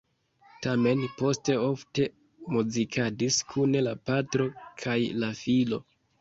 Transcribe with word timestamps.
Tamen 0.65 1.01
poste 1.17 1.57
ofte 1.65 2.07
muzikadis 2.55 3.37
kune 3.53 3.85
la 3.89 3.95
patro 4.11 4.49
kaj 4.83 4.97
la 5.27 5.31
filo. 5.45 5.81